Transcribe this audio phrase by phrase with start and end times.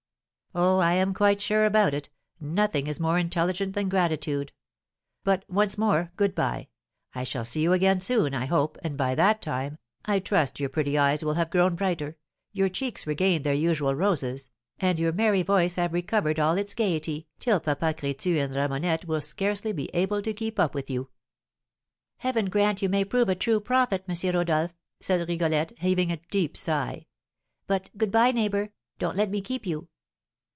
[0.53, 4.51] "Oh, I am quite sure about it, nothing is more intelligent than gratitude.
[5.23, 6.67] But once more, good bye,
[7.15, 10.67] I shall see you again soon, I hope, and by that time, I trust your
[10.67, 12.17] pretty eyes will have grown brighter,
[12.51, 17.27] your cheeks regained their usual roses, and your merry voice have recovered all its gaiety,
[17.39, 21.09] till Papa Crétu and Ramonette will scarcely be able to keep up with you."
[22.17, 24.35] "Heaven grant you may prove a true prophet, M.
[24.35, 27.05] Rodolph!" said Rigolette, heaving a deep sigh.
[27.67, 29.87] "But, good bye, neighbour, don't let me keep you."